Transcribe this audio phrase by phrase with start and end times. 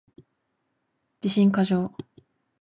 [1.19, 1.91] 自信過剰